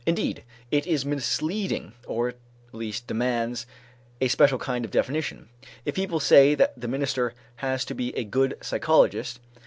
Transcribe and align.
Indeed 0.03 0.43
it 0.71 0.87
is 0.87 1.05
misleading, 1.05 1.93
or 2.07 2.29
at 2.29 2.35
least 2.71 3.05
demands 3.05 3.67
a 4.19 4.29
special 4.29 4.57
kind 4.57 4.83
of 4.83 4.89
definition, 4.89 5.49
if 5.85 5.93
people 5.93 6.19
say 6.19 6.55
that 6.55 6.73
the 6.75 6.87
minister 6.87 7.35
has 7.57 7.85
to 7.85 7.93
be 7.93 8.09
a 8.17 8.23
good 8.23 8.57
psychologist. 8.61 9.39